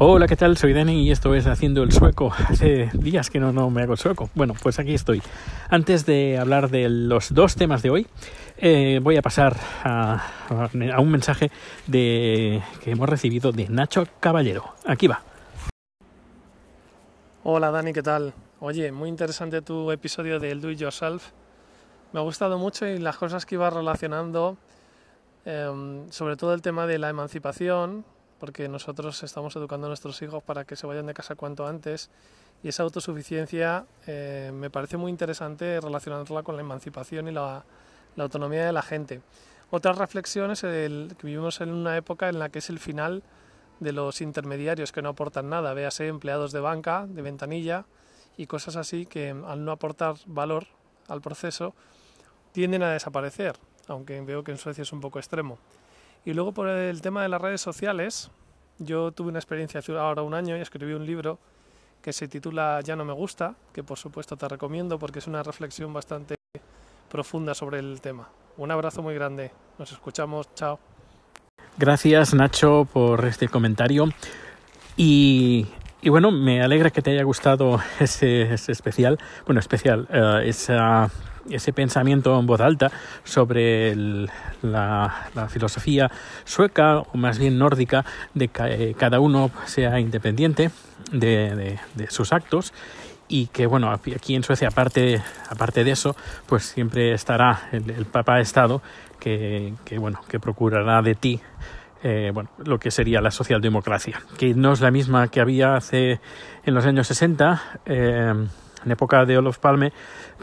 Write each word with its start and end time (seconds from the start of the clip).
Hola, 0.00 0.28
¿qué 0.28 0.36
tal? 0.36 0.56
Soy 0.56 0.72
Dani 0.72 1.02
y 1.02 1.10
esto 1.10 1.34
es 1.34 1.48
Haciendo 1.48 1.82
el 1.82 1.90
Sueco. 1.90 2.30
Hace 2.48 2.88
días 2.92 3.30
que 3.30 3.40
no, 3.40 3.52
no 3.52 3.68
me 3.68 3.82
hago 3.82 3.94
el 3.94 3.98
sueco. 3.98 4.30
Bueno, 4.36 4.54
pues 4.62 4.78
aquí 4.78 4.94
estoy. 4.94 5.20
Antes 5.70 6.06
de 6.06 6.38
hablar 6.38 6.70
de 6.70 6.88
los 6.88 7.34
dos 7.34 7.56
temas 7.56 7.82
de 7.82 7.90
hoy, 7.90 8.06
eh, 8.58 9.00
voy 9.02 9.16
a 9.16 9.22
pasar 9.22 9.56
a, 9.82 10.22
un 11.00 11.10
mensaje 11.10 11.50
que 11.90 12.62
hemos 12.86 13.08
recibido 13.08 13.50
de 13.50 13.68
Nacho 13.68 14.06
Caballero. 14.20 14.72
Aquí 14.86 15.08
va. 15.08 15.20
Hola 17.42 17.72
Dani, 17.72 17.92
¿qué 17.92 18.04
tal? 18.04 18.32
Oye, 18.60 18.92
muy 18.92 19.08
interesante 19.08 19.62
tu 19.62 19.90
episodio 19.90 20.38
del 20.38 20.60
Do 20.60 20.70
It 20.70 20.78
Yourself. 20.78 21.30
Me 22.12 22.20
ha 22.20 22.22
gustado 22.22 22.56
mucho 22.56 22.86
y 22.86 22.98
las 22.98 23.16
cosas 23.16 23.44
que 23.44 23.56
ibas 23.56 23.72
relacionando, 23.72 24.58
eh, 25.44 26.06
sobre 26.10 26.36
todo 26.36 26.54
el 26.54 26.62
tema 26.62 26.86
de 26.86 26.98
la 26.98 27.08
emancipación, 27.08 28.04
porque 28.38 28.68
nosotros 28.68 29.22
estamos 29.22 29.54
educando 29.56 29.86
a 29.86 29.88
nuestros 29.88 30.20
hijos 30.22 30.42
para 30.42 30.64
que 30.64 30.76
se 30.76 30.86
vayan 30.86 31.06
de 31.06 31.14
casa 31.14 31.34
cuanto 31.34 31.66
antes 31.66 32.10
y 32.62 32.68
esa 32.68 32.82
autosuficiencia 32.82 33.86
eh, 34.06 34.50
me 34.54 34.70
parece 34.70 34.96
muy 34.96 35.10
interesante 35.10 35.80
relacionarla 35.80 36.42
con 36.42 36.56
la 36.56 36.62
emancipación 36.62 37.28
y 37.28 37.32
la, 37.32 37.64
autonomía 38.16 38.66
de 38.66 38.72
la 38.72 38.82
gente. 38.82 39.20
Otra 39.70 39.92
reflexión 39.92 40.50
es 40.50 40.62
que 40.62 41.06
vivimos 41.22 41.60
en 41.60 41.72
una 41.72 41.96
época 41.96 42.28
en 42.28 42.40
la 42.40 42.48
que 42.48 42.58
es 42.58 42.68
el 42.68 42.80
final 42.80 43.22
de 43.78 43.92
los 43.92 44.20
intermediarios 44.20 44.90
que 44.90 45.02
no 45.02 45.10
aportan 45.10 45.48
nada, 45.48 45.72
véase 45.72 46.08
empleados 46.08 46.50
de 46.50 46.58
banca, 46.58 47.06
de 47.06 47.22
ventanilla 47.22 47.84
y 48.36 48.46
cosas 48.46 48.74
así 48.74 49.06
que 49.06 49.30
al 49.30 49.64
no 49.64 49.70
aportar 49.70 50.16
valor 50.26 50.66
al 51.06 51.20
proceso 51.20 51.74
tienden 52.50 52.82
a 52.82 52.90
desaparecer, 52.90 53.56
aunque 53.86 54.20
veo 54.20 54.42
que 54.42 54.50
en 54.50 54.58
Suecia 54.58 54.82
es 54.82 54.92
un 54.92 55.00
poco 55.00 55.20
extremo. 55.20 55.58
Y 56.24 56.34
luego 56.34 56.52
por 56.52 56.68
el 56.68 57.00
tema 57.00 57.22
de 57.22 57.28
las 57.28 57.40
redes 57.40 57.60
sociales, 57.60 58.30
yo 58.78 59.12
tuve 59.12 59.28
una 59.28 59.38
experiencia 59.38 59.80
hace 59.80 59.96
ahora 59.96 60.22
un 60.22 60.34
año 60.34 60.56
y 60.56 60.60
escribí 60.60 60.92
un 60.92 61.06
libro 61.06 61.38
que 62.02 62.12
se 62.12 62.28
titula 62.28 62.80
Ya 62.82 62.96
no 62.96 63.04
me 63.04 63.12
gusta, 63.12 63.54
que 63.72 63.82
por 63.82 63.98
supuesto 63.98 64.36
te 64.36 64.46
recomiendo 64.48 64.98
porque 64.98 65.18
es 65.18 65.26
una 65.26 65.42
reflexión 65.42 65.92
bastante 65.92 66.36
profunda 67.08 67.54
sobre 67.54 67.78
el 67.78 68.00
tema. 68.00 68.28
Un 68.56 68.70
abrazo 68.70 69.02
muy 69.02 69.14
grande. 69.14 69.50
Nos 69.78 69.92
escuchamos. 69.92 70.52
Chao. 70.54 70.78
Gracias 71.76 72.34
Nacho 72.34 72.86
por 72.92 73.24
este 73.24 73.48
comentario. 73.48 74.08
Y, 74.96 75.66
y 76.02 76.08
bueno, 76.08 76.30
me 76.30 76.62
alegra 76.62 76.90
que 76.90 77.02
te 77.02 77.12
haya 77.12 77.22
gustado 77.22 77.80
ese, 78.00 78.52
ese 78.52 78.72
especial. 78.72 79.18
Bueno, 79.46 79.60
especial, 79.60 80.08
uh, 80.10 80.38
esa 80.38 81.10
ese 81.50 81.72
pensamiento 81.72 82.38
en 82.38 82.46
voz 82.46 82.60
alta 82.60 82.90
sobre 83.24 83.90
el, 83.90 84.30
la, 84.62 85.28
la, 85.34 85.48
filosofía 85.48 86.10
sueca 86.44 86.98
o 86.98 87.16
más 87.16 87.38
bien 87.38 87.58
nórdica 87.58 88.04
de 88.34 88.48
que 88.48 88.62
eh, 88.90 88.94
cada 88.98 89.20
uno 89.20 89.50
sea 89.66 90.00
independiente 90.00 90.70
de, 91.12 91.54
de, 91.54 91.78
de, 91.94 92.10
sus 92.10 92.32
actos 92.32 92.72
y 93.28 93.46
que 93.46 93.66
bueno 93.66 93.90
aquí 93.90 94.34
en 94.34 94.42
Suecia 94.42 94.68
aparte 94.68 95.22
aparte 95.48 95.84
de 95.84 95.90
eso 95.90 96.16
pues 96.46 96.64
siempre 96.64 97.12
estará 97.12 97.68
el, 97.72 97.90
el 97.90 98.06
Papa 98.06 98.40
Estado 98.40 98.82
que, 99.20 99.74
que 99.84 99.98
bueno 99.98 100.20
que 100.28 100.40
procurará 100.40 101.02
de 101.02 101.14
ti 101.14 101.40
eh, 102.02 102.30
bueno, 102.32 102.48
lo 102.64 102.78
que 102.78 102.92
sería 102.92 103.20
la 103.20 103.32
socialdemocracia, 103.32 104.22
que 104.38 104.54
no 104.54 104.72
es 104.72 104.80
la 104.80 104.92
misma 104.92 105.26
que 105.28 105.40
había 105.40 105.74
hace 105.74 106.20
en 106.64 106.74
los 106.74 106.86
años 106.86 107.08
60, 107.08 107.80
eh, 107.86 108.34
en 108.88 108.92
época 108.92 109.26
de 109.26 109.36
Olof 109.36 109.58
Palme, 109.58 109.92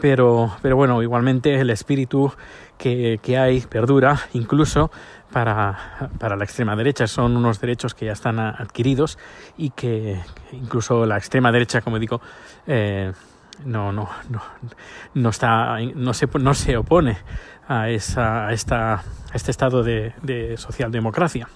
pero, 0.00 0.52
pero 0.62 0.76
bueno, 0.76 1.02
igualmente 1.02 1.54
el 1.56 1.70
espíritu 1.70 2.32
que, 2.78 3.18
que 3.20 3.36
hay 3.36 3.60
perdura 3.60 4.20
incluso 4.34 4.90
para, 5.32 6.08
para, 6.18 6.36
la 6.36 6.44
extrema 6.44 6.76
derecha. 6.76 7.06
Son 7.06 7.36
unos 7.36 7.60
derechos 7.60 7.94
que 7.94 8.06
ya 8.06 8.12
están 8.12 8.38
adquiridos 8.38 9.18
y 9.56 9.70
que 9.70 10.20
incluso 10.52 11.04
la 11.06 11.18
extrema 11.18 11.50
derecha, 11.50 11.80
como 11.80 11.98
digo, 11.98 12.20
eh, 12.66 13.12
no, 13.64 13.90
no, 13.90 14.08
no, 14.30 14.42
no, 15.14 15.28
está, 15.30 15.78
no, 15.94 16.14
se, 16.14 16.28
no 16.38 16.54
se 16.54 16.76
opone 16.76 17.18
a, 17.66 17.90
esa, 17.90 18.46
a, 18.46 18.52
esta, 18.52 18.94
a 18.94 19.34
este 19.34 19.50
estado 19.50 19.82
de, 19.82 20.14
de 20.22 20.56
socialdemocracia. 20.56 21.48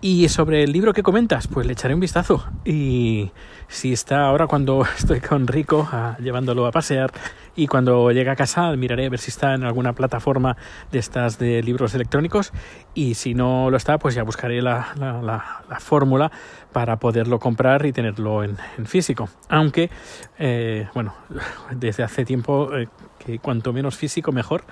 Y 0.00 0.28
sobre 0.28 0.62
el 0.62 0.70
libro 0.70 0.92
que 0.92 1.02
comentas, 1.02 1.48
pues 1.48 1.66
le 1.66 1.72
echaré 1.72 1.92
un 1.92 1.98
vistazo. 1.98 2.44
Y 2.64 3.32
si 3.66 3.92
está 3.92 4.26
ahora 4.26 4.46
cuando 4.46 4.84
estoy 4.96 5.20
con 5.20 5.48
Rico 5.48 5.88
a, 5.90 6.16
llevándolo 6.18 6.66
a 6.66 6.70
pasear 6.70 7.10
y 7.56 7.66
cuando 7.66 8.12
llegue 8.12 8.30
a 8.30 8.36
casa 8.36 8.70
miraré 8.76 9.06
a 9.06 9.08
ver 9.10 9.18
si 9.18 9.30
está 9.30 9.54
en 9.54 9.64
alguna 9.64 9.94
plataforma 9.94 10.56
de 10.92 11.00
estas 11.00 11.40
de 11.40 11.64
libros 11.64 11.94
electrónicos 11.94 12.52
y 12.94 13.14
si 13.14 13.34
no 13.34 13.70
lo 13.70 13.76
está, 13.76 13.98
pues 13.98 14.14
ya 14.14 14.22
buscaré 14.22 14.62
la, 14.62 14.94
la, 14.96 15.20
la, 15.20 15.64
la 15.68 15.80
fórmula 15.80 16.30
para 16.72 17.00
poderlo 17.00 17.40
comprar 17.40 17.84
y 17.84 17.92
tenerlo 17.92 18.44
en, 18.44 18.56
físico. 18.86 19.28
Aunque, 19.48 19.90
eh, 20.38 20.86
bueno, 20.94 21.12
desde 21.72 22.04
hace 22.04 22.24
tiempo 22.24 22.72
eh, 22.76 22.88
que 23.18 23.40
cuanto 23.40 23.72
menos 23.72 23.96
físico 23.96 24.30
mejor 24.30 24.62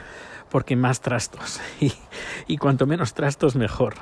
porque 0.48 0.76
más 0.76 1.00
trastos 1.00 1.60
y 2.46 2.56
cuanto 2.58 2.86
menos 2.86 3.12
trastos 3.12 3.56
mejor. 3.56 3.94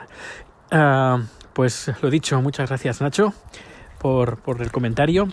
Uh, 0.75 1.23
pues 1.53 1.93
lo 2.03 2.11
dicho, 2.11 2.43
muchas 2.43 2.69
gracias 2.69 3.01
Nacho 3.01 3.33
por, 4.01 4.41
el 4.59 4.73
comentario. 4.73 5.29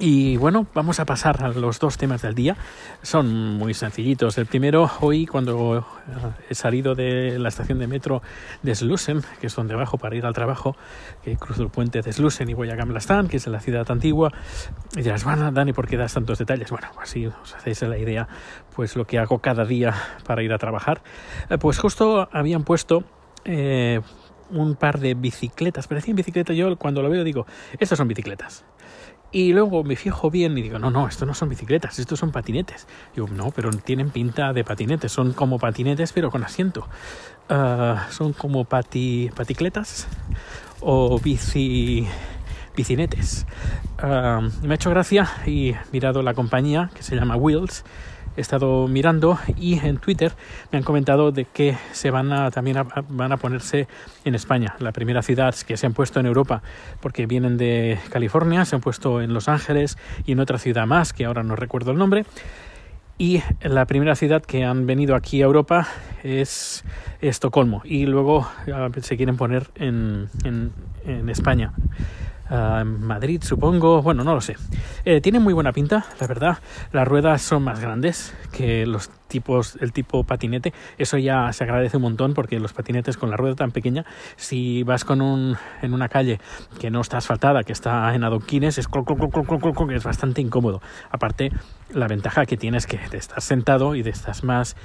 Y 0.00 0.36
bueno, 0.36 0.66
vamos 0.74 0.98
a 0.98 1.04
pasar 1.04 1.44
a 1.44 1.48
los 1.48 1.78
dos 1.78 1.96
temas 1.96 2.22
del 2.22 2.34
día. 2.34 2.56
Son 3.02 3.56
muy 3.56 3.72
sencillitos. 3.72 4.36
El 4.36 4.46
primero, 4.46 4.90
hoy 5.00 5.26
cuando 5.26 5.86
he 6.50 6.54
salido 6.54 6.96
de 6.96 7.38
la 7.38 7.48
estación 7.48 7.78
de 7.78 7.86
metro 7.86 8.20
de 8.62 8.74
Slusen, 8.74 9.22
que 9.40 9.46
es 9.46 9.54
donde 9.54 9.76
bajo 9.76 9.96
para 9.96 10.16
ir 10.16 10.26
al 10.26 10.34
trabajo, 10.34 10.76
que 11.22 11.36
cruzo 11.36 11.62
el 11.62 11.70
puente 11.70 12.02
de 12.02 12.12
Slusen 12.12 12.48
y 12.48 12.54
voy 12.54 12.70
a 12.70 12.74
Gamla 12.74 12.98
Stan, 12.98 13.28
que 13.28 13.36
es 13.36 13.46
la 13.46 13.60
ciudad 13.60 13.88
antigua, 13.90 14.32
y 14.96 15.02
dirás, 15.02 15.24
bueno, 15.24 15.50
Dani, 15.52 15.72
¿por 15.72 15.86
qué 15.86 15.96
das 15.96 16.14
tantos 16.14 16.38
detalles? 16.38 16.70
Bueno, 16.70 16.88
así 17.00 17.26
os 17.26 17.54
hacéis 17.54 17.82
la 17.82 17.98
idea, 17.98 18.26
pues 18.74 18.96
lo 18.96 19.04
que 19.04 19.18
hago 19.18 19.38
cada 19.38 19.64
día 19.64 19.94
para 20.26 20.42
ir 20.42 20.52
a 20.52 20.58
trabajar. 20.58 21.00
Pues 21.60 21.78
justo 21.78 22.28
habían 22.32 22.64
puesto... 22.64 23.04
Eh, 23.44 24.00
un 24.50 24.74
par 24.76 25.00
de 25.00 25.14
bicicletas. 25.14 25.86
Parecían 25.86 26.16
bicicletas. 26.16 26.56
Yo 26.56 26.76
cuando 26.76 27.02
lo 27.02 27.10
veo 27.10 27.24
digo, 27.24 27.46
estas 27.78 27.98
son 27.98 28.08
bicicletas. 28.08 28.64
Y 29.30 29.52
luego 29.52 29.84
me 29.84 29.94
fijo 29.94 30.30
bien 30.30 30.56
y 30.56 30.62
digo, 30.62 30.78
no, 30.78 30.90
no, 30.90 31.06
esto 31.06 31.26
no 31.26 31.34
son 31.34 31.50
bicicletas, 31.50 31.98
estos 31.98 32.18
son 32.18 32.32
patinetes. 32.32 32.86
Digo, 33.14 33.28
no, 33.28 33.50
pero 33.50 33.70
tienen 33.70 34.08
pinta 34.10 34.54
de 34.54 34.64
patinetes, 34.64 35.12
son 35.12 35.34
como 35.34 35.58
patinetes 35.58 36.12
pero 36.14 36.30
con 36.30 36.42
asiento. 36.44 36.88
Uh, 37.50 37.98
son 38.10 38.32
como 38.32 38.64
pati, 38.64 39.30
paticletas 39.36 40.08
o 40.80 41.18
bici, 41.18 42.06
bicinetes. 42.74 43.46
Uh, 44.02 44.48
me 44.66 44.72
ha 44.72 44.74
hecho 44.76 44.90
gracia 44.90 45.28
y 45.46 45.74
mirado 45.92 46.22
la 46.22 46.32
compañía 46.32 46.90
que 46.94 47.02
se 47.02 47.14
llama 47.14 47.36
Wheels 47.36 47.84
he 48.38 48.40
estado 48.40 48.86
mirando 48.86 49.36
y 49.56 49.84
en 49.84 49.98
Twitter 49.98 50.32
me 50.70 50.78
han 50.78 50.84
comentado 50.84 51.32
de 51.32 51.44
que 51.44 51.76
se 51.90 52.12
van 52.12 52.32
a 52.32 52.52
también 52.52 52.76
a, 52.76 52.86
van 53.08 53.32
a 53.32 53.36
ponerse 53.36 53.88
en 54.24 54.36
España. 54.36 54.76
La 54.78 54.92
primera 54.92 55.22
ciudad 55.22 55.54
que 55.66 55.76
se 55.76 55.86
han 55.86 55.92
puesto 55.92 56.20
en 56.20 56.26
Europa 56.26 56.62
porque 57.00 57.26
vienen 57.26 57.56
de 57.56 57.98
California, 58.10 58.64
se 58.64 58.76
han 58.76 58.80
puesto 58.80 59.20
en 59.20 59.34
Los 59.34 59.48
Ángeles 59.48 59.98
y 60.24 60.32
en 60.32 60.40
otra 60.40 60.58
ciudad 60.58 60.86
más 60.86 61.12
que 61.12 61.24
ahora 61.24 61.42
no 61.42 61.56
recuerdo 61.56 61.90
el 61.90 61.98
nombre. 61.98 62.24
Y 63.18 63.42
la 63.60 63.84
primera 63.86 64.14
ciudad 64.14 64.42
que 64.42 64.64
han 64.64 64.86
venido 64.86 65.16
aquí 65.16 65.42
a 65.42 65.46
Europa 65.46 65.88
es 66.22 66.84
Estocolmo 67.20 67.82
y 67.84 68.06
luego 68.06 68.48
uh, 68.68 69.00
se 69.00 69.16
quieren 69.16 69.36
poner 69.36 69.66
en, 69.74 70.28
en, 70.44 70.70
en 71.04 71.28
España 71.28 71.72
uh, 72.50 72.84
Madrid, 72.84 73.42
supongo. 73.42 74.02
Bueno, 74.02 74.24
no 74.24 74.34
lo 74.34 74.40
sé. 74.40 74.56
Eh, 75.04 75.20
tiene 75.20 75.40
muy 75.40 75.54
buena 75.54 75.72
pinta, 75.72 76.06
la 76.20 76.26
verdad. 76.26 76.58
Las 76.92 77.06
ruedas 77.06 77.42
son 77.42 77.64
más 77.64 77.80
grandes 77.80 78.34
que 78.52 78.86
los 78.86 79.10
tipos, 79.28 79.76
el 79.80 79.92
tipo 79.92 80.24
patinete. 80.24 80.72
Eso 80.96 81.18
ya 81.18 81.52
se 81.52 81.64
agradece 81.64 81.98
un 81.98 82.02
montón 82.02 82.34
porque 82.34 82.58
los 82.58 82.72
patinetes 82.72 83.16
con 83.16 83.30
la 83.30 83.36
rueda 83.36 83.54
tan 83.54 83.70
pequeña, 83.70 84.04
si 84.36 84.82
vas 84.82 85.04
con 85.04 85.20
un, 85.20 85.56
en 85.82 85.94
una 85.94 86.08
calle 86.08 86.40
que 86.80 86.90
no 86.90 87.00
está 87.00 87.18
asfaltada, 87.18 87.62
que 87.62 87.72
está 87.72 88.14
en 88.14 88.24
adoquines, 88.24 88.78
es, 88.78 88.88
es 89.90 90.04
bastante 90.04 90.40
incómodo. 90.40 90.80
Aparte, 91.10 91.52
la 91.92 92.06
ventaja 92.06 92.46
que 92.46 92.56
tienes 92.56 92.86
que 92.86 92.98
de 93.10 93.18
estar 93.18 93.40
sentado 93.40 93.94
y 93.94 94.02
de 94.02 94.10
estás 94.10 94.44
más, 94.44 94.76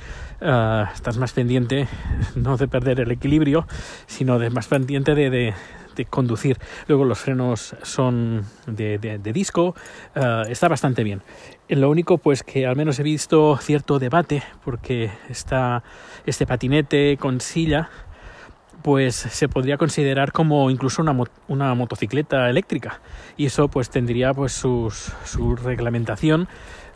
uh, 0.41 0.91
estás 0.93 1.17
más 1.17 1.33
pendiente, 1.33 1.87
no 2.35 2.57
de 2.57 2.67
perder 2.67 2.99
el 2.99 3.11
equilibrio, 3.11 3.65
sino 4.07 4.39
de 4.39 4.49
más 4.49 4.67
pendiente 4.67 5.15
de 5.15 5.53
de 5.95 6.05
conducir. 6.05 6.57
Luego 6.87 7.05
los 7.05 7.19
frenos 7.19 7.75
son 7.83 8.45
de, 8.67 9.19
disco, 9.33 9.75
uh, 10.15 10.49
está 10.49 10.67
bastante 10.67 11.03
bien. 11.03 11.21
Lo 11.69 11.89
único, 11.89 12.17
pues 12.17 12.43
que 12.43 12.65
al 12.67 12.75
menos 12.75 12.99
he 12.99 13.03
visto 13.03 13.57
cierto 13.57 13.99
debate, 13.99 14.43
porque 14.63 15.11
está 15.29 15.83
este 16.25 16.45
patinete 16.45 17.17
con 17.17 17.41
silla, 17.41 17.89
pues 18.81 19.15
se 19.15 19.47
podría 19.47 19.77
considerar 19.77 20.31
como 20.33 20.69
incluso 20.69 21.01
una, 21.01 21.15
una 21.47 21.73
motocicleta 21.73 22.49
eléctrica. 22.49 23.01
Y 23.37 23.45
eso 23.45 23.69
pues 23.69 23.89
tendría 23.89 24.33
pues 24.33 24.51
sus, 24.51 25.11
su 25.23 25.55
reglamentación. 25.55 26.47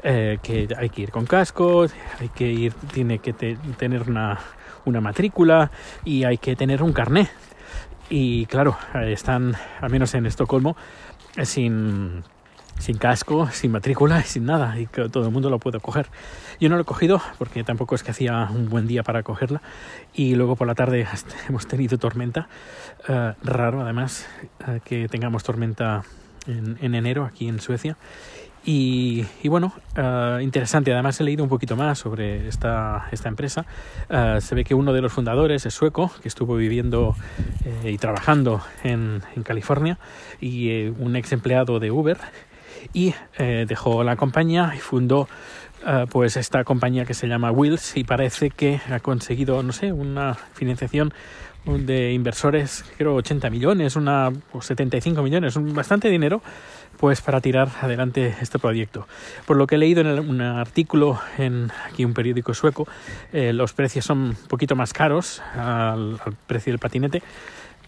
Eh, 0.03 0.37
que 0.43 0.67
hay 0.77 0.89
que 0.89 1.01
ir 1.01 1.11
con 1.11 1.25
casco, 1.25 1.87
hay 2.19 2.29
que 2.29 2.45
ir, 2.45 2.73
tiene 2.93 3.17
que 3.17 3.33
te, 3.33 3.57
tener 3.77 4.07
una, 4.07 4.39
una 4.85 5.01
matrícula 5.01 5.71
y 6.05 6.23
hay 6.23 6.37
que 6.37 6.55
tener 6.55 6.83
un 6.83 6.93
carné 6.93 7.29
y 8.09 8.45
claro, 8.45 8.77
están, 8.93 9.55
al 9.81 9.89
menos 9.89 10.13
en 10.13 10.25
Estocolmo, 10.25 10.75
sin, 11.43 12.23
sin 12.79 12.97
casco, 12.97 13.49
sin 13.51 13.71
matrícula 13.71 14.19
y 14.19 14.23
sin 14.23 14.45
nada, 14.45 14.79
y 14.79 14.87
que 14.87 15.09
todo 15.09 15.25
el 15.25 15.31
mundo 15.31 15.49
lo 15.49 15.59
puede 15.59 15.79
coger. 15.79 16.07
Yo 16.59 16.69
no 16.69 16.75
lo 16.75 16.83
he 16.83 16.85
cogido 16.85 17.21
porque 17.37 17.63
tampoco 17.63 17.95
es 17.95 18.03
que 18.03 18.11
hacía 18.11 18.47
un 18.51 18.69
buen 18.69 18.87
día 18.87 19.03
para 19.03 19.23
cogerla, 19.23 19.61
y 20.13 20.35
luego 20.35 20.55
por 20.55 20.67
la 20.67 20.75
tarde 20.75 21.07
hemos 21.49 21.67
tenido 21.67 21.97
tormenta, 21.97 22.47
uh, 23.09 23.33
raro 23.43 23.81
además 23.81 24.27
que 24.85 25.07
tengamos 25.07 25.43
tormenta 25.43 26.03
en, 26.47 26.77
en, 26.81 26.95
enero 26.95 27.25
aquí 27.25 27.47
en 27.47 27.59
Suecia. 27.59 27.97
Y, 28.69 29.25
bueno, 29.45 29.71
uh, 29.97 30.41
interesante. 30.41 30.91
Además 30.91 31.21
he 31.21 31.23
leído 31.23 31.41
un 31.41 31.49
poquito 31.49 31.77
más 31.77 31.99
sobre 31.99 32.49
esta, 32.49 33.07
esta 33.13 33.29
empresa. 33.29 33.65
se 34.41 34.55
ve 34.55 34.65
que 34.65 34.75
uno 34.75 34.91
de 34.91 35.01
los 35.01 35.13
fundadores 35.13 35.65
es 35.65 35.73
sueco, 35.73 36.11
que 36.21 36.27
estuvo 36.27 36.57
viviendo 36.57 37.15
eh, 37.63 37.91
y 37.91 37.97
trabajando 37.97 38.61
en, 38.83 39.21
en 39.37 39.43
California, 39.43 39.97
y 40.41 40.69
eh, 40.69 40.93
un 40.99 41.15
ex 41.15 41.31
empleado 41.31 41.79
de 41.79 41.91
Uber 41.91 42.17
y 42.93 43.13
eh, 43.37 43.65
dejó 43.67 44.03
la 44.03 44.15
compañía 44.15 44.73
y 44.75 44.79
fundó 44.79 45.27
uh, 45.85 46.07
pues 46.09 46.37
esta 46.37 46.63
compañía 46.63 47.05
que 47.05 47.13
se 47.13 47.27
llama 47.27 47.51
Wills 47.51 47.97
y 47.97 48.03
parece 48.03 48.49
que 48.49 48.79
ha 48.89 48.99
conseguido 48.99 49.61
no 49.63 49.73
sé 49.73 49.91
una 49.91 50.35
financiación 50.53 51.13
de 51.65 52.13
inversores 52.13 52.85
creo 52.97 53.15
80 53.15 53.49
millones 53.49 53.95
una 53.95 54.31
o 54.53 54.61
75 54.61 55.21
millones 55.21 55.55
un 55.57 55.73
bastante 55.73 56.09
dinero 56.09 56.41
pues 56.97 57.21
para 57.21 57.41
tirar 57.41 57.69
adelante 57.81 58.35
este 58.41 58.59
proyecto 58.59 59.07
por 59.45 59.57
lo 59.57 59.67
que 59.67 59.75
he 59.75 59.77
leído 59.77 60.01
en 60.01 60.07
el, 60.07 60.19
un 60.19 60.41
artículo 60.41 61.19
en 61.37 61.71
aquí 61.85 62.05
un 62.05 62.13
periódico 62.13 62.53
sueco 62.53 62.87
eh, 63.33 63.53
los 63.53 63.73
precios 63.73 64.05
son 64.05 64.19
un 64.19 64.35
poquito 64.47 64.75
más 64.75 64.93
caros 64.93 65.41
al, 65.55 66.19
al 66.25 66.33
precio 66.47 66.73
del 66.73 66.79
patinete 66.79 67.21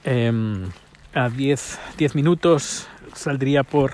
eh, 0.06 0.31
a 1.13 1.29
10, 1.29 1.79
10 1.97 2.15
minutos 2.15 2.88
saldría 3.15 3.63
por 3.63 3.94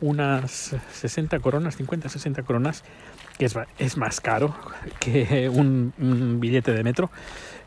unas 0.00 0.76
60 0.92 1.38
coronas, 1.40 1.76
50, 1.76 2.08
60 2.08 2.42
coronas, 2.42 2.84
que 3.38 3.46
es, 3.46 3.54
es 3.78 3.96
más 3.96 4.20
caro 4.20 4.54
que 5.00 5.48
un, 5.48 5.92
un, 5.98 6.40
billete 6.40 6.72
de 6.72 6.84
metro. 6.84 7.10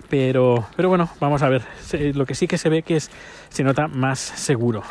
Pero, 0.10 0.66
pero 0.76 0.90
bueno, 0.90 1.10
vamos 1.20 1.42
a 1.42 1.50
ver. 1.50 1.64
Lo 2.14 2.26
que 2.26 2.36
sí 2.36 2.48
que 2.48 2.58
se 2.58 2.70
ve 2.70 2.82
que 2.84 2.96
es, 2.96 3.12
se 3.50 3.64
nota 3.64 3.88
más 3.88 4.20
seguro 4.20 4.84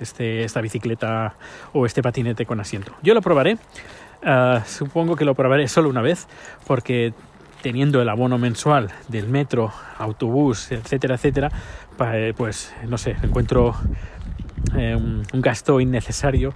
este, 0.00 0.44
esta 0.44 0.60
bicicleta 0.60 1.34
o 1.72 1.86
este 1.86 2.02
patinete 2.02 2.44
con 2.44 2.60
asiento. 2.60 2.92
Yo 3.02 3.14
lo 3.14 3.22
probaré. 3.22 3.56
Uh, 4.22 4.60
supongo 4.66 5.16
que 5.16 5.24
lo 5.26 5.34
probaré 5.34 5.68
solo 5.68 5.90
una 5.90 6.00
vez 6.00 6.26
porque 6.66 7.12
teniendo 7.64 8.02
el 8.02 8.08
abono 8.10 8.36
mensual 8.36 8.90
del 9.08 9.28
metro, 9.28 9.72
autobús, 9.96 10.70
etcétera, 10.70 11.14
etcétera, 11.14 11.50
pues 12.36 12.74
no 12.86 12.98
sé, 12.98 13.16
encuentro 13.22 13.74
eh, 14.76 14.94
un, 14.94 15.24
gasto 15.40 15.80
innecesario 15.80 16.52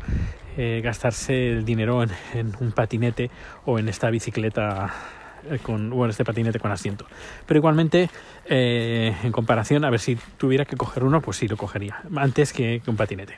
eh, 0.57 0.81
gastarse 0.85 1.51
el 1.51 1.65
dinero 1.65 2.03
en, 2.03 2.11
en, 2.35 2.53
un 2.61 2.73
patinete 2.73 3.31
o 3.65 3.79
en 3.79 3.89
esta 3.89 4.11
bicicleta 4.11 4.87
eh, 4.87 5.18
con, 5.63 5.93
o 5.93 6.05
en 6.05 6.11
este 6.11 6.25
patinete 6.25 6.59
con 6.59 6.71
asiento. 6.71 7.07
Pero 7.47 7.59
igualmente, 7.59 8.11
eh, 8.47 9.15
en 9.23 9.33
comparación, 9.33 9.85
a 9.85 9.91
ver 9.91 10.01
si 10.01 10.17
tuviera 10.37 10.65
que 10.65 10.77
coger 10.77 11.05
uno, 11.05 11.21
pues 11.21 11.37
sí 11.37 11.49
lo 11.49 11.57
cogería, 11.57 12.03
antes 12.17 12.53
que, 12.53 12.81
que 12.85 12.91
un 12.91 12.97
patinete. 12.97 13.37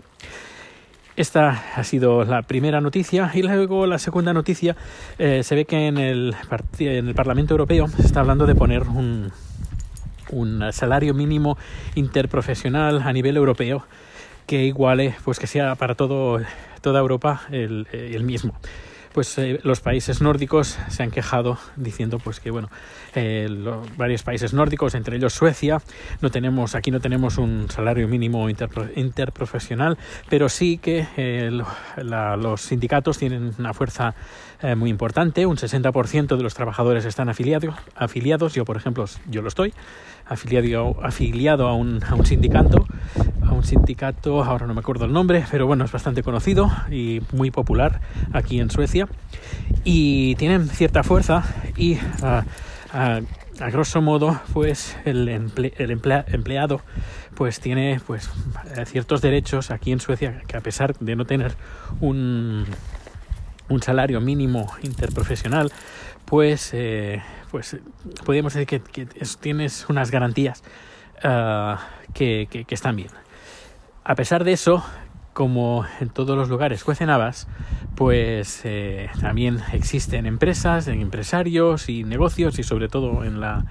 Esta 1.16 1.64
ha 1.74 1.84
sido 1.84 2.24
la 2.24 2.42
primera 2.42 2.80
noticia 2.80 3.30
y 3.34 3.42
luego 3.42 3.86
la 3.86 3.98
segunda 3.98 4.32
noticia 4.32 4.76
eh, 5.18 5.42
se 5.42 5.54
ve 5.54 5.64
que 5.66 5.86
en 5.86 5.98
el, 5.98 6.34
en 6.78 7.08
el 7.08 7.14
Parlamento 7.14 7.52
Europeo 7.52 7.88
se 7.88 8.02
está 8.02 8.20
hablando 8.20 8.46
de 8.46 8.54
poner 8.54 8.84
un, 8.84 9.30
un 10.30 10.72
salario 10.72 11.12
mínimo 11.12 11.58
interprofesional 11.94 13.02
a 13.02 13.12
nivel 13.12 13.36
europeo 13.36 13.84
que 14.46 14.64
iguale, 14.64 15.14
pues 15.24 15.38
que 15.38 15.46
sea 15.46 15.74
para 15.74 15.94
todo, 15.94 16.40
toda 16.80 17.00
Europa 17.00 17.42
el, 17.50 17.86
el 17.92 18.24
mismo. 18.24 18.54
Pues 19.12 19.36
eh, 19.38 19.58
los 19.64 19.80
países 19.80 20.20
nórdicos 20.20 20.78
se 20.88 21.02
han 21.02 21.10
quejado 21.10 21.58
diciendo 21.76 22.18
pues 22.18 22.38
que 22.38 22.50
bueno, 22.50 22.68
eh, 23.14 23.48
varios 23.96 24.22
países 24.22 24.52
nórdicos, 24.54 24.94
entre 24.94 25.16
ellos 25.16 25.32
Suecia, 25.32 25.82
no 26.20 26.30
tenemos, 26.30 26.74
aquí 26.74 26.90
no 26.90 27.00
tenemos 27.00 27.38
un 27.38 27.68
salario 27.68 28.06
mínimo 28.06 28.48
interpro, 28.48 28.86
interprofesional, 28.94 29.98
pero 30.28 30.48
sí 30.48 30.78
que 30.78 31.06
eh, 31.16 31.50
la, 31.96 32.36
los 32.36 32.60
sindicatos 32.60 33.18
tienen 33.18 33.52
una 33.58 33.74
fuerza 33.74 34.14
eh, 34.62 34.74
muy 34.74 34.90
importante, 34.90 35.46
un 35.46 35.56
60% 35.56 36.36
de 36.36 36.42
los 36.42 36.54
trabajadores 36.54 37.04
están 37.04 37.28
afiliados, 37.28 37.74
afiliados, 37.96 38.54
yo 38.54 38.64
por 38.64 38.76
ejemplo, 38.76 39.06
yo 39.28 39.42
lo 39.42 39.48
estoy, 39.48 39.74
afiliado, 40.26 40.96
afiliado 41.02 41.66
a, 41.66 41.74
un, 41.74 42.02
a 42.04 42.14
un 42.14 42.26
sindicato, 42.26 42.86
un 43.60 43.66
sindicato, 43.66 44.42
ahora 44.42 44.66
no 44.66 44.72
me 44.72 44.80
acuerdo 44.80 45.04
el 45.04 45.12
nombre, 45.12 45.44
pero 45.50 45.66
bueno, 45.66 45.84
es 45.84 45.92
bastante 45.92 46.22
conocido 46.22 46.70
y 46.90 47.20
muy 47.32 47.50
popular 47.50 48.00
aquí 48.32 48.58
en 48.58 48.70
Suecia. 48.70 49.06
Y 49.84 50.34
tienen 50.36 50.66
cierta 50.66 51.02
fuerza 51.02 51.44
y 51.76 51.96
uh, 51.96 52.42
a, 52.92 53.20
grosso 53.70 54.00
modo 54.00 54.40
pues 54.54 54.96
el, 55.04 55.28
emple, 55.28 55.74
el 55.76 55.90
emplea, 55.90 56.24
empleado 56.28 56.80
pues 57.34 57.60
tiene 57.60 58.00
pues 58.06 58.30
ciertos 58.86 59.20
derechos 59.20 59.70
aquí 59.70 59.92
en 59.92 60.00
Suecia 60.00 60.40
que 60.46 60.56
a 60.56 60.62
pesar 60.62 60.96
de 60.98 61.14
no 61.14 61.26
tener 61.26 61.54
un, 62.00 62.64
un 63.68 63.82
salario 63.82 64.22
mínimo 64.22 64.72
interprofesional 64.82 65.70
pues 66.24 66.70
eh, 66.72 67.22
pues 67.50 67.76
podríamos 68.24 68.54
decir 68.54 68.66
que, 68.66 68.80
que 68.80 69.06
es, 69.20 69.36
tienes 69.36 69.86
unas 69.90 70.10
garantías 70.10 70.62
uh, 71.22 71.76
que 72.14 72.64
están 72.70 72.96
bien 72.96 73.10
a 74.04 74.14
pesar 74.14 74.44
de 74.44 74.52
eso 74.52 74.84
como 75.32 75.86
en 76.00 76.10
todos 76.10 76.36
los 76.36 76.48
lugares 76.48 76.84
cuecen 76.84 77.08
habas, 77.08 77.46
pues 77.94 78.62
eh, 78.64 79.08
también 79.20 79.60
existen 79.72 80.26
empresas, 80.26 80.88
empresarios 80.88 81.88
y 81.88 82.04
negocios 82.04 82.58
y 82.58 82.62
sobre 82.62 82.88
todo 82.88 83.24
en 83.24 83.40
la 83.40 83.64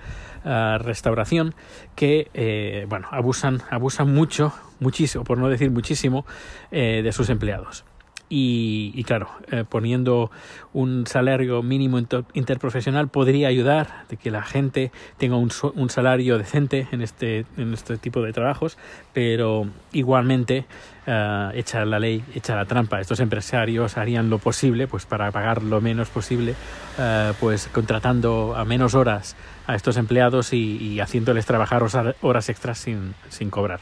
uh, 0.45 0.81
restauración 0.81 1.53
que 1.95 2.29
eh, 2.33 2.85
bueno 2.87 3.07
abusan 3.11 3.61
abusan 3.69 4.13
mucho 4.13 4.53
muchísimo 4.79 5.23
por 5.23 5.37
no 5.37 5.49
decir 5.49 5.69
muchísimo 5.69 6.25
eh, 6.71 7.01
de 7.03 7.11
sus 7.11 7.29
empleados 7.29 7.83
y, 8.29 9.03
claro, 9.05 9.27
eh, 9.51 9.65
poniendo 9.67 10.29
un 10.71 11.07
salario 11.07 11.63
mínimo 11.63 11.97
inter 11.97 12.25
interprofesional 12.33 13.07
podría 13.07 13.47
ayudar 13.47 14.05
de 14.07 14.17
que 14.17 14.29
la 14.29 14.43
gente 14.43 14.91
tenga 15.17 15.35
un, 15.35 15.51
un 15.73 15.89
salario 15.89 16.37
decente 16.37 16.87
en 16.91 17.01
este, 17.01 17.45
en 17.57 17.73
este 17.73 17.97
tipo 17.97 18.21
de 18.21 18.31
trabajos, 18.31 18.77
pero 19.13 19.67
igualmente 19.93 20.65
uh, 21.07 21.49
echa 21.55 21.83
la 21.85 21.97
ley, 21.97 22.23
echa 22.35 22.55
la 22.55 22.65
trampa. 22.65 23.01
Estos 23.01 23.19
empresarios 23.19 23.97
harían 23.97 24.29
lo 24.29 24.37
posible 24.37 24.87
pues 24.87 25.07
para 25.07 25.31
pagar 25.31 25.63
lo 25.63 25.81
menos 25.81 26.09
posible, 26.09 26.51
uh, 26.99 27.33
pues 27.39 27.67
contratando 27.73 28.55
a 28.55 28.63
menos 28.63 28.93
horas 28.93 29.35
a 29.65 29.73
estos 29.73 29.97
empleados 29.97 30.53
y, 30.53 30.77
y 30.77 30.99
haciéndoles 30.99 31.47
trabajar 31.47 31.83
horas 32.21 32.49
extras 32.49 32.77
sin, 32.77 33.15
sin 33.29 33.49
cobrar, 33.49 33.79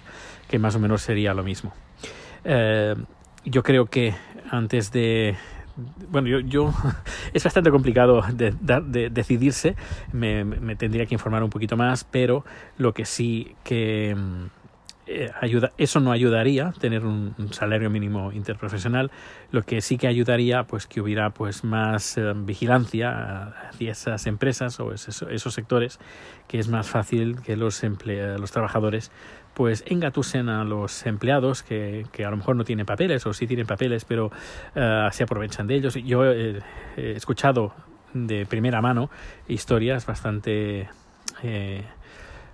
que 0.48 0.58
más 0.58 0.76
o 0.76 0.80
menos 0.80 1.02
sería 1.02 1.34
lo 1.34 1.44
mismo. 1.44 1.74
Yo 3.50 3.64
creo 3.64 3.86
que 3.86 4.14
antes 4.50 4.92
de 4.92 5.36
bueno, 6.10 6.28
yo, 6.28 6.40
yo 6.40 6.74
es 7.34 7.44
bastante 7.44 7.70
complicado 7.70 8.24
de, 8.34 8.54
de, 8.60 8.82
de 8.82 9.10
decidirse, 9.10 9.76
me, 10.12 10.76
tendría 10.76 11.06
que 11.06 11.16
informar 11.16 11.44
un 11.44 11.50
poquito 11.50 11.78
más, 11.78 12.04
pero 12.04 12.44
lo 12.78 12.94
que 12.94 13.06
sí 13.06 13.56
que 13.64 14.16
eh, 15.06 15.32
ayuda, 15.40 15.72
eso 15.78 16.00
no 16.00 16.12
ayudaría 16.12 16.74
tener 16.80 17.06
un, 17.06 17.34
salario 17.52 17.90
mínimo 17.90 18.32
interprofesional, 18.32 19.12
lo 19.52 19.64
que 19.64 19.82
sí 19.82 19.98
que 19.98 20.08
ayudaría 20.08 20.64
pues 20.64 20.88
que 20.88 21.00
hubiera 21.00 21.30
pues 21.30 21.64
más 21.64 22.18
eh, 22.18 22.34
vigilancia 22.36 23.54
hacia 23.70 23.92
esas 23.92 24.26
empresas 24.28 24.80
o 24.80 24.94
esos, 24.94 25.22
esos 25.30 25.54
sectores 25.54 26.00
que 26.48 26.60
es 26.60 26.68
más 26.68 26.90
fácil 26.90 27.42
que 27.42 27.56
los, 27.56 27.84
emple 27.84 28.38
los 28.38 28.52
trabajadores 28.52 29.12
pues 29.58 29.84
engatusen 29.88 30.50
a 30.50 30.64
los 30.64 31.08
empleados 31.08 31.64
que, 31.64 32.06
que, 32.12 32.24
a 32.24 32.30
lo 32.30 32.38
mejor 32.38 32.56
no 32.56 32.64
tienen 32.64 32.86
papeles 32.86 33.26
o 33.26 33.34
sí 33.34 33.48
tienen 33.48 33.66
papeles, 33.66 34.06
pero 34.06 34.28
uh, 34.28 35.10
se 35.10 35.24
aprovechan 35.24 35.66
de 35.66 35.74
ellos. 35.74 35.96
Yo 35.96 36.26
he, 36.26 36.62
escuchado 36.96 37.74
de 38.14 38.46
primera 38.46 38.82
mano 38.84 39.10
historias 39.48 40.06
bastante, 40.06 40.90
eh, 41.42 41.84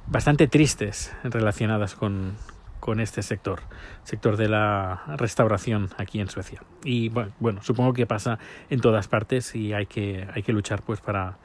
bastante 0.07 0.47
tristes 0.47 1.13
relacionadas 1.25 1.93
con, 1.95 2.37
con 2.79 3.01
este 3.01 3.21
sector, 3.21 3.59
sector 4.05 4.37
de 4.37 4.47
la 4.47 5.03
restauración 5.17 5.89
aquí 5.97 6.21
en 6.21 6.29
Suecia. 6.29 6.63
Y 6.85 7.09
bueno, 7.09 7.33
bueno, 7.41 7.63
supongo 7.63 7.91
que 7.91 8.05
pasa 8.05 8.39
en 8.69 8.79
todas 8.79 9.09
partes 9.09 9.55
y 9.55 9.73
hay 9.73 9.87
que, 9.87 10.25
hay 10.33 10.41
que 10.41 10.53
luchar 10.53 10.81
pues 10.83 11.01
para 11.01 11.35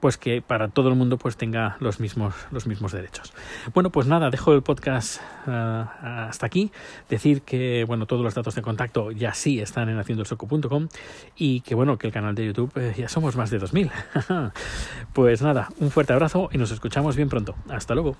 pues 0.00 0.16
que 0.16 0.42
para 0.42 0.68
todo 0.68 0.88
el 0.88 0.94
mundo 0.94 1.18
pues 1.18 1.36
tenga 1.36 1.76
los 1.80 2.00
mismos 2.00 2.34
los 2.50 2.66
mismos 2.66 2.92
derechos. 2.92 3.32
Bueno, 3.74 3.90
pues 3.90 4.06
nada, 4.06 4.30
dejo 4.30 4.52
el 4.52 4.62
podcast 4.62 5.20
uh, 5.46 5.50
hasta 5.50 6.46
aquí. 6.46 6.72
Decir 7.08 7.42
que 7.42 7.84
bueno, 7.86 8.06
todos 8.06 8.22
los 8.22 8.34
datos 8.34 8.54
de 8.54 8.62
contacto 8.62 9.10
ya 9.12 9.34
sí 9.34 9.60
están 9.60 9.88
en 9.88 9.98
haciendoelsoco.com 9.98 10.88
y 11.36 11.60
que 11.60 11.74
bueno, 11.74 11.98
que 11.98 12.06
el 12.06 12.12
canal 12.12 12.34
de 12.34 12.46
YouTube 12.46 12.72
eh, 12.76 12.94
ya 12.96 13.08
somos 13.08 13.36
más 13.36 13.50
de 13.50 13.58
2000. 13.58 13.90
pues 15.12 15.42
nada, 15.42 15.68
un 15.78 15.90
fuerte 15.90 16.12
abrazo 16.12 16.48
y 16.52 16.58
nos 16.58 16.70
escuchamos 16.70 17.16
bien 17.16 17.28
pronto. 17.28 17.54
Hasta 17.68 17.94
luego. 17.94 18.16